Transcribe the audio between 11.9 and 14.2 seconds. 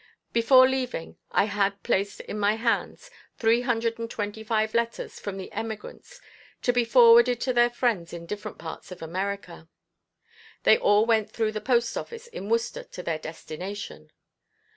Office in Worcester to their destination.